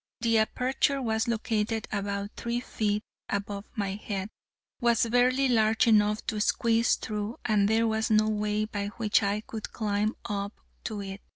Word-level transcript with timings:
The 0.21 0.39
aperture 0.39 0.99
was 0.99 1.27
located 1.27 1.87
about 1.91 2.31
three 2.35 2.59
feet 2.59 3.03
above 3.29 3.65
my 3.75 3.91
head; 3.93 4.31
was 4.79 5.05
barely 5.05 5.47
large 5.47 5.85
enough 5.85 6.25
to 6.25 6.41
squeeze 6.41 6.95
through, 6.95 7.37
and 7.45 7.67
there 7.67 7.85
was 7.85 8.09
no 8.09 8.27
way 8.27 8.65
by 8.65 8.87
which 8.97 9.21
I 9.21 9.41
could 9.41 9.71
climb 9.71 10.15
up 10.25 10.53
to 10.85 11.01
it. 11.03 11.21